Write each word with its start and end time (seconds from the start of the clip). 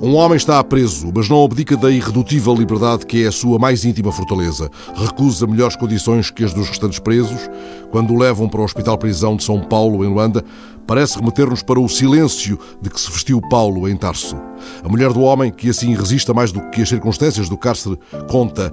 Um 0.00 0.14
homem 0.14 0.36
está 0.36 0.62
preso, 0.62 1.10
mas 1.12 1.28
não 1.28 1.42
abdica 1.42 1.76
da 1.76 1.90
irredutível 1.90 2.54
liberdade 2.54 3.04
que 3.04 3.24
é 3.24 3.26
a 3.26 3.32
sua 3.32 3.58
mais 3.58 3.84
íntima 3.84 4.12
fortaleza. 4.12 4.70
Recusa 4.94 5.44
melhores 5.44 5.74
condições 5.74 6.30
que 6.30 6.44
as 6.44 6.54
dos 6.54 6.68
restantes 6.68 7.00
presos. 7.00 7.50
Quando 7.90 8.14
o 8.14 8.16
levam 8.18 8.48
para 8.48 8.60
o 8.60 8.64
Hospital-Prisão 8.64 9.34
de 9.34 9.42
São 9.42 9.60
Paulo, 9.60 10.04
em 10.04 10.08
Luanda, 10.08 10.44
parece 10.86 11.18
remeter-nos 11.18 11.64
para 11.64 11.80
o 11.80 11.88
silêncio 11.88 12.56
de 12.80 12.88
que 12.90 13.00
se 13.00 13.10
vestiu 13.10 13.40
Paulo 13.48 13.88
em 13.88 13.96
Tarso. 13.96 14.36
A 14.84 14.88
mulher 14.88 15.12
do 15.12 15.22
homem, 15.22 15.50
que 15.50 15.68
assim 15.68 15.92
resista 15.92 16.32
mais 16.32 16.52
do 16.52 16.60
que 16.70 16.82
as 16.82 16.88
circunstâncias 16.88 17.48
do 17.48 17.58
cárcere, 17.58 17.98
conta 18.30 18.72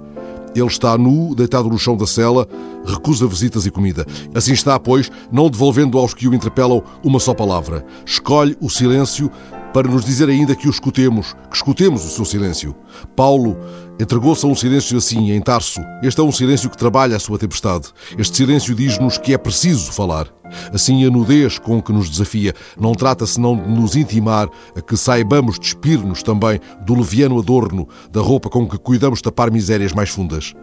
ele 0.60 0.66
está 0.68 0.96
nu, 0.96 1.34
deitado 1.34 1.68
no 1.68 1.78
chão 1.78 1.96
da 1.96 2.06
cela, 2.06 2.48
recusa 2.86 3.26
visitas 3.26 3.66
e 3.66 3.70
comida. 3.70 4.06
Assim 4.34 4.52
está, 4.52 4.78
pois, 4.80 5.10
não 5.30 5.50
devolvendo 5.50 5.98
aos 5.98 6.14
que 6.14 6.26
o 6.26 6.34
interpelam 6.34 6.82
uma 7.04 7.20
só 7.20 7.34
palavra. 7.34 7.84
Escolhe 8.06 8.56
o 8.60 8.70
silêncio 8.70 9.30
para 9.76 9.90
nos 9.90 10.06
dizer 10.06 10.30
ainda 10.30 10.56
que 10.56 10.68
o 10.68 10.70
escutemos, 10.70 11.34
que 11.50 11.56
escutemos 11.56 12.02
o 12.02 12.08
seu 12.08 12.24
silêncio. 12.24 12.74
Paulo 13.14 13.58
entregou-se 14.00 14.42
a 14.46 14.48
um 14.48 14.54
silêncio 14.54 14.96
assim, 14.96 15.32
em 15.32 15.38
Tarso. 15.42 15.82
Este 16.02 16.18
é 16.18 16.24
um 16.24 16.32
silêncio 16.32 16.70
que 16.70 16.78
trabalha 16.78 17.14
a 17.14 17.18
sua 17.18 17.38
tempestade. 17.38 17.88
Este 18.16 18.38
silêncio 18.38 18.74
diz-nos 18.74 19.18
que 19.18 19.34
é 19.34 19.36
preciso 19.36 19.92
falar. 19.92 20.28
Assim, 20.72 21.04
a 21.04 21.10
nudez 21.10 21.58
com 21.58 21.82
que 21.82 21.92
nos 21.92 22.08
desafia 22.08 22.54
não 22.80 22.94
trata 22.94 23.26
senão 23.26 23.54
de 23.54 23.68
nos 23.68 23.96
intimar 23.96 24.48
a 24.74 24.80
que 24.80 24.96
saibamos 24.96 25.58
despir-nos 25.58 26.22
também 26.22 26.58
do 26.86 26.94
leviano 26.94 27.38
adorno 27.38 27.86
da 28.10 28.22
roupa 28.22 28.48
com 28.48 28.66
que 28.66 28.78
cuidamos 28.78 29.20
tapar 29.20 29.50
misérias 29.50 29.92
mais 29.92 30.08
fundas. 30.08 30.54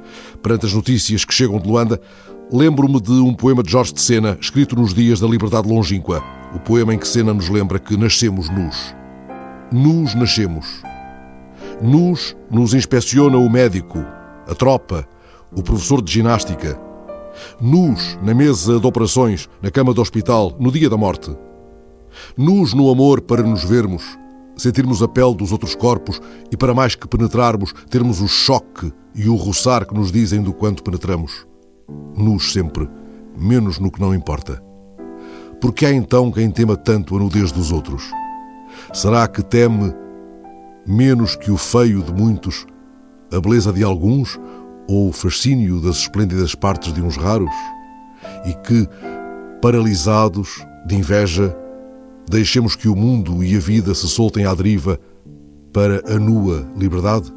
Perante 0.41 0.65
as 0.65 0.73
notícias 0.73 1.23
que 1.23 1.35
chegam 1.35 1.59
de 1.59 1.69
Luanda, 1.69 2.01
lembro-me 2.51 2.99
de 2.99 3.11
um 3.11 3.35
poema 3.35 3.61
de 3.61 3.71
Jorge 3.71 3.93
de 3.93 4.01
Sena, 4.01 4.39
escrito 4.41 4.75
nos 4.75 4.91
dias 4.91 5.19
da 5.19 5.27
liberdade 5.27 5.69
longínqua. 5.69 6.23
O 6.55 6.59
poema 6.59 6.95
em 6.95 6.97
que 6.97 7.07
Sena 7.07 7.31
nos 7.31 7.47
lembra 7.47 7.77
que 7.77 7.95
nascemos 7.95 8.49
nus 8.49 9.02
nus 9.71 10.13
nascemos. 10.15 10.81
Nus 11.81 12.35
nos 12.49 12.73
inspeciona 12.73 13.37
o 13.37 13.49
médico, 13.49 13.99
a 14.47 14.55
tropa, 14.55 15.07
o 15.55 15.61
professor 15.61 16.01
de 16.01 16.11
ginástica. 16.11 16.79
Nus 17.59 18.17
na 18.21 18.33
mesa 18.33 18.79
de 18.79 18.87
operações, 18.87 19.49
na 19.61 19.71
cama 19.71 19.93
do 19.93 20.01
hospital, 20.01 20.55
no 20.59 20.71
dia 20.71 20.89
da 20.89 20.97
morte. 20.97 21.35
Nus 22.37 22.73
no 22.73 22.91
amor 22.91 23.21
para 23.21 23.43
nos 23.43 23.63
vermos, 23.63 24.03
sentirmos 24.55 25.01
a 25.01 25.07
pele 25.07 25.35
dos 25.35 25.51
outros 25.51 25.75
corpos 25.75 26.21
e, 26.51 26.57
para 26.57 26.73
mais 26.73 26.95
que 26.95 27.07
penetrarmos, 27.07 27.73
termos 27.89 28.21
o 28.21 28.27
choque 28.27 28.93
e 29.15 29.27
o 29.27 29.35
roçar 29.35 29.85
que 29.85 29.95
nos 29.95 30.11
dizem 30.11 30.41
do 30.41 30.53
quanto 30.53 30.83
penetramos. 30.83 31.45
Nus 32.15 32.53
sempre, 32.53 32.87
menos 33.37 33.79
no 33.79 33.91
que 33.91 33.99
não 33.99 34.13
importa. 34.13 34.61
Porque 35.59 35.85
há 35.85 35.91
então 35.91 36.31
quem 36.31 36.51
tema 36.51 36.75
tanto 36.75 37.15
a 37.15 37.19
nudez 37.19 37.51
dos 37.51 37.71
outros? 37.71 38.22
Será 38.91 39.27
que 39.27 39.43
teme 39.43 39.93
menos 40.85 41.35
que 41.35 41.51
o 41.51 41.57
feio 41.57 42.01
de 42.01 42.11
muitos, 42.11 42.65
a 43.31 43.39
beleza 43.39 43.71
de 43.71 43.83
alguns 43.83 44.39
ou 44.87 45.09
o 45.09 45.13
fascínio 45.13 45.79
das 45.79 45.97
esplêndidas 45.97 46.55
partes 46.55 46.93
de 46.93 47.01
uns 47.01 47.15
raros? 47.15 47.53
E 48.45 48.53
que, 48.53 48.87
paralisados 49.61 50.65
de 50.85 50.95
inveja, 50.95 51.55
deixemos 52.29 52.75
que 52.75 52.87
o 52.87 52.95
mundo 52.95 53.43
e 53.43 53.55
a 53.55 53.59
vida 53.59 53.93
se 53.93 54.07
soltem 54.07 54.45
à 54.45 54.53
deriva 54.53 54.99
para 55.71 56.03
a 56.13 56.19
nua 56.19 56.67
liberdade? 56.75 57.31